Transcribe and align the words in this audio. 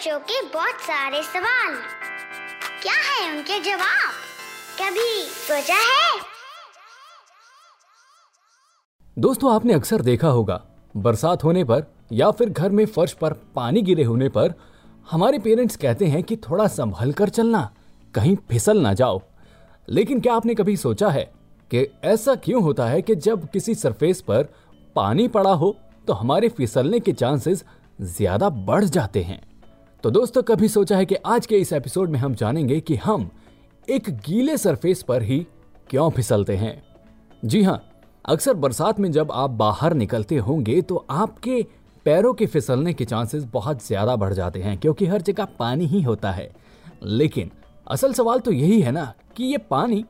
बच्चों 0.00 0.18
के 0.20 0.40
बहुत 0.48 0.80
सारे 0.80 1.22
सवाल। 1.22 1.74
क्या 2.82 2.92
है 2.98 3.30
उनके 3.30 3.58
जवाब? 3.60 4.12
कभी 4.78 5.24
सोचा 5.24 5.74
है? 5.76 6.20
दोस्तों, 9.16 9.52
आपने 9.54 9.72
अक्सर 9.72 10.02
देखा 10.02 10.28
होगा, 10.28 10.60
बरसात 10.94 11.44
होने 11.44 11.64
पर 11.64 11.84
या 12.12 12.30
फिर 12.30 12.48
घर 12.48 12.70
में 12.70 12.84
फर्श 12.86 13.12
पर 13.12 13.32
पानी 13.56 13.82
गिरे 13.82 14.04
होने 14.04 14.28
पर 14.28 14.54
हमारे 15.06 15.38
पेरेंट्स 15.38 15.76
कहते 15.76 16.06
हैं 16.06 16.22
कि 16.22 16.36
थोड़ा 16.48 16.66
संभल 16.68 17.12
कर 17.12 17.28
चलना, 17.30 17.70
कहीं 18.14 18.34
फिसल 18.50 18.80
ना 18.80 18.94
जाओ। 18.94 19.20
लेकिन 19.88 20.20
क्या 20.20 20.34
आपने 20.34 20.54
कभी 20.54 20.76
सोचा 20.76 21.08
है 21.08 21.24
कि 21.70 21.86
ऐसा 22.04 22.34
क्यों 22.38 22.62
होता 22.62 22.86
है 22.86 23.02
कि 23.02 23.14
जब 23.18 23.48
किसी 23.50 23.74
सरफेस 23.74 24.20
पर 24.22 24.48
पानी 24.96 25.28
पड़ा 25.28 25.52
हो 25.52 25.76
तो 26.08 26.12
हमारे 26.14 26.48
फिसलने 26.48 27.00
के 27.00 27.12
चांसेस 27.12 27.64
ज़्यादा 27.98 28.48
बढ़ 28.48 28.84
जाते 28.86 29.22
हैं? 29.22 29.40
तो 30.02 30.10
दोस्तों, 30.10 30.42
कभी 30.42 30.68
सोचा 30.68 30.96
है 30.96 31.06
कि 31.06 31.14
आज 31.14 31.46
के 31.46 31.56
इस 31.56 31.72
एपिसोड 31.72 32.10
में 32.10 32.18
हम 32.18 32.34
जानेंगे 32.34 32.78
कि 32.80 32.94
हम 32.96 33.28
एक 33.88 34.08
गीले 34.26 34.56
सरफेस 34.56 35.02
पर 35.02 35.22
ही 35.22 35.38
क्यों 35.90 36.08
फिसलते 36.10 36.56
हैं। 36.56 36.82
जी 37.44 37.62
हाँ 37.62 37.82
अक्सर 38.24 38.54
बरसात 38.54 39.00
में 39.00 39.10
जब 39.12 39.32
आप 39.32 39.50
बाहर 39.50 39.94
निकलते 39.94 40.36
होंगे 40.38 40.80
तो 40.82 41.04
आपके 41.10 41.62
पैरों 42.06 42.32
के 42.34 42.46
फिसलने 42.46 42.92
के 42.92 43.04
चांसेस 43.04 43.44
बहुत 43.44 43.86
ज़्यादा 43.86 44.14
बढ़ 44.16 44.32
जाते 44.32 44.62
हैं, 44.62 44.76
क्योंकि 44.78 45.06
हर 45.06 45.22
जगह 45.22 45.44
पानी 45.58 45.86
ही 45.86 46.02
होता 46.02 46.30
है। 46.30 46.50
लेकिन 47.02 47.50
असल 47.86 48.12
सवाल 48.12 48.40
तो 48.40 48.52
यही 48.52 48.80
है 48.80 48.92
ना 48.92 49.12
कि 49.36 49.44
ये 49.44 49.58
पानी 49.60 50.04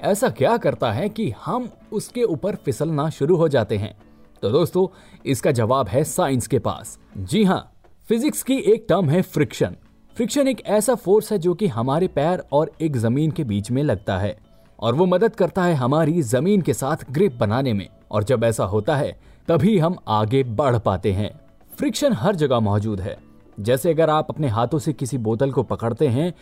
ऐसा 0.00 0.28
क्या 0.30 0.56
करता 0.58 0.92
है 0.92 1.08
कि 1.08 1.30
हम 1.44 1.68
उसके 1.92 2.24
ऊपर 2.24 2.56
फिसलना 2.56 3.10
शुरू 3.10 3.36
हो 3.36 3.48
जाते 3.48 3.76
हैं? 3.76 3.94
तो 4.42 4.50
दोस्तों, 4.50 4.86
इसका 5.26 5.52
जवाब 5.52 5.88
है 5.88 6.04
साइंस 6.04 6.46
के 6.46 6.58
पास। 6.58 6.98
जी 7.18 7.44
हाँ 7.44 7.68
फिजिक्स 8.08 8.42
की 8.42 8.54
एक 8.54 8.86
टर्म 8.88 9.10
है 9.10 9.20
फ्रिक्शन। 9.22 9.74
फ्रिक्शन 10.16 10.48
एक 10.48 10.60
ऐसा 10.66 10.94
फोर्स 10.94 11.30
है 11.32 11.38
जो 11.38 11.52
कि 11.54 11.66
हमारे 11.66 12.06
पैर 12.08 12.42
और 12.52 12.70
एक 12.82 12.96
ज़मीन 12.96 13.30
के 13.30 13.44
बीच 13.44 13.70
में 13.70 13.82
लगता 13.82 14.16
है, 14.18 14.36
और 14.78 14.94
वो 14.94 15.06
मदद 15.06 15.36
करता 15.36 15.64
है 15.64 15.74
हमारी 15.74 16.22
ज़मीन 16.22 16.62
के 16.62 16.74
साथ 16.74 17.04
ग्रिप 17.10 17.34
बनाने 17.34 17.72
में, 17.72 17.86
और 18.10 18.24
जब 18.24 18.44
ऐसा 18.44 18.64
होता 18.64 18.96
है, 18.96 19.12
तभी 19.48 19.78
हम 19.78 19.96
आगे 20.08 20.42
बढ़ 20.44 20.78
पाते 20.78 21.12
हैं। 21.12 21.30
फ्रिक्शन 21.72 22.12
हर 22.12 22.36
जगह 22.36 22.60
मौजूद 22.60 23.00
है। 23.00 23.16
जैसे 23.58 23.90
अगर 23.90 24.10
आप 24.10 24.30
अपने 24.30 24.48
हाथों 24.48 24.78
से 24.78 24.92
किसी 24.92 25.18
बोतल 25.18 25.52
को 25.52 25.62
पकड़ते 25.62 26.08
हैं 26.08 26.32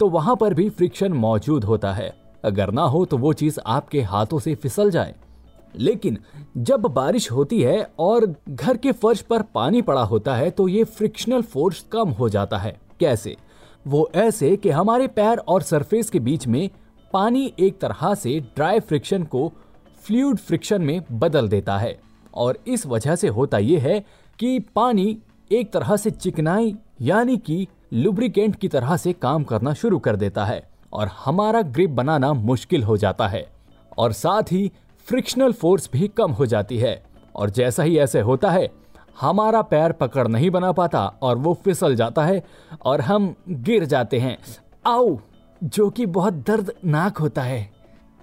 तो 0.00 0.08
वहाँ 0.08 0.36
पर 0.36 0.54
भी 0.54 0.68
फ्रिक्शन 0.70 1.12
मौजूद 1.14 1.64
होता 1.64 1.92
है। 1.92 2.12
अगर 2.44 2.70
ना 2.70 2.82
हो 2.84 3.04
तो 3.04 3.18
वो 3.18 3.32
चीज़ 3.34 3.60
आपके 3.66 4.02
हाथों 4.02 4.38
से 4.38 4.54
फिसल 4.54 4.90
जाए। 4.90 5.14
लेकिन 5.74 6.18
जब 6.56 6.80
बारिश 6.80 7.30
होती 7.30 7.60
है 7.62 7.90
और 7.98 8.34
घर 8.48 8.76
के 8.76 8.92
फर्श 8.92 9.20
पर 9.20 9.42
पानी 9.42 9.82
पड़ा 9.82 10.02
होता 10.02 10.34
है 10.34 10.50
तो 10.50 10.68
ये 10.68 10.84
फ्रिक्शनल 10.84 11.42
फोर्स 11.42 11.84
कम 11.92 12.08
हो 12.08 12.28
जाता 12.28 12.58
है। 12.58 12.76
कैसे? 13.00 13.36
वो 13.86 14.10
ऐसे 14.14 14.56
कि 14.56 14.70
हमारे 14.70 15.06
पैर 15.06 15.38
और 15.38 15.62
सरफेस 15.62 16.10
के 16.10 16.20
बीच 16.20 16.46
में 16.46 16.68
पानी 17.12 17.52
एक 17.58 17.78
तरह 17.80 18.14
से 18.14 18.38
ड्राई 18.40 18.80
फ्रिक्शन 18.80 19.22
को 19.22 19.52
फ्लूड 20.02 20.38
फ्रिक्शन 20.38 20.82
में 20.82 21.00
बदल 21.12 21.48
देता 21.48 21.78
है। 21.78 21.98
और 22.34 22.58
इस 22.66 22.86
वजह 22.86 23.16
से 23.16 23.28
होता 23.28 23.58
यह 23.58 23.82
है 23.82 24.04
कि 24.38 24.58
पानी 24.74 25.18
एक 25.52 25.72
तरह 25.72 25.96
से 25.96 26.10
चिकनाई, 26.10 26.74
यानी 27.00 27.36
कि 27.36 27.66
लुब्रिकेंट 27.92 28.56
की 28.56 28.68
तरह 28.68 28.96
से 28.96 29.12
काम 29.12 29.44
करना 29.44 29.72
शुरू 29.74 29.98
कर 29.98 30.16
देता 30.16 30.44
है 30.44 30.62
और 30.92 31.10
हमारा 31.24 31.62
ग्रिप 31.62 31.90
बनाना 31.90 32.32
मुश्किल 32.32 32.82
हो 32.82 32.96
जाता 32.96 33.28
है। 33.28 33.46
और 33.98 34.12
साथ 34.12 34.42
ही 34.42 34.70
फ्रिक्शनल 35.10 35.52
फोर्स 35.52 35.90
भी 35.92 36.08
कम 36.08 36.32
हो 36.32 36.46
जाती 36.46 36.78
है। 36.78 37.02
और 37.36 37.50
जैसा 37.50 37.82
ही 37.82 37.98
ऐसे 37.98 38.20
होता 38.20 38.50
है, 38.50 38.70
हमारा 39.20 39.62
पैर 39.62 39.92
पकड़ 39.92 40.28
नहीं 40.28 40.50
बना 40.50 40.72
पाता 40.72 41.06
और 41.22 41.36
वो 41.36 41.54
फिसल 41.64 41.96
जाता 41.96 42.24
है 42.24 42.44
और 42.84 43.00
हम 43.00 43.34
गिर 43.48 43.84
जाते 43.84 44.18
हैं। 44.18 44.38
आओ, 44.86 45.18
जो 45.64 45.90
कि 45.90 46.06
बहुत 46.06 46.34
दर्दनाक 46.34 47.18
होता 47.18 47.42
है। 47.42 47.70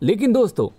लेकिन 0.02 0.34
दोस्तों, 0.34 0.70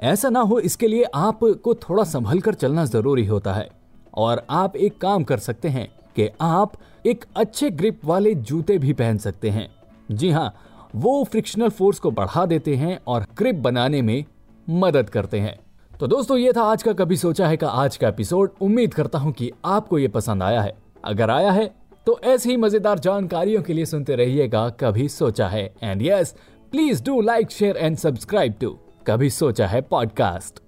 ऐसा 0.00 0.28
ना 0.28 0.40
हो 0.40 0.58
इसके 0.60 0.88
लिए 0.88 1.04
आपको 1.14 1.74
थोड़ा 1.74 2.04
संभल 2.04 2.40
कर 2.40 2.54
चलना 2.54 2.84
ज़रूरी 2.84 3.26
होता 3.26 3.54
है। 3.54 3.70
और 4.14 4.46
आप 4.50 4.76
एक 4.76 5.00
काम 5.00 5.24
कर 5.24 5.38
सकते 5.38 5.68
हैं 5.68 5.88
कि 6.16 6.30
आप 6.40 6.72
एक 7.06 7.24
अच्छे 7.36 7.70
ग्रिप 7.70 8.00
वाले 8.04 8.34
जूते 8.34 8.78
भी 8.78 8.92
पहन 8.92 9.18
सकते 9.18 9.50
हैं। 9.50 9.74
जी 10.10 10.30
हाँ 10.30 10.54
वो 10.96 11.24
फ्रिक्शनल 11.24 11.68
फोर्स 11.68 11.98
को 11.98 12.10
बढ़ा 12.10 12.46
देते 12.46 12.76
हैं 12.76 13.00
और 13.06 13.26
ग्रिप 13.38 13.54
बनाने 13.54 14.02
में 14.02 14.24
मदद 14.68 15.10
करते 15.10 15.40
हैं। 15.40 15.58
तो 15.92 16.06
दोस्तों, 16.06 16.36
ये 16.38 16.52
था 16.52 16.62
आज 16.62 16.82
का 16.82 16.92
कभी 16.92 17.16
सोचा 17.16 17.48
है 17.48 17.56
का 17.56 17.68
आज 17.68 17.96
का 17.96 18.08
एपिसोड 18.08 18.50
उम्मीद 18.62 18.94
करता 18.94 19.18
हूँ 19.18 19.32
कि 19.32 19.50
आपको 19.64 19.98
ये 19.98 20.08
पसंद 20.08 20.42
आया 20.42 20.60
है। 20.62 20.74
अगर 21.04 21.30
आया 21.30 21.52
है 21.52 21.70
तो 22.06 22.18
ऐसी 22.24 22.50
ही 22.50 22.56
मज़ेदार 22.56 22.98
जानकारियों 22.98 23.62
के 23.62 23.72
लिए 23.72 23.84
सुनते 23.84 24.16
रहिएगा 24.16 24.68
कभी 24.80 25.08
सोचा 25.08 25.48
है। 25.48 25.64
And 25.82 26.02
yes 26.02 26.34
please 26.72 27.02
do 27.04 27.20
like 27.20 27.50
share 27.50 27.76
and 27.76 27.96
subscribe 27.96 28.54
to 28.60 28.78
Kabhi 29.06 29.30
Socha 29.30 29.66
Hai 29.66 29.80
podcast 29.80 30.65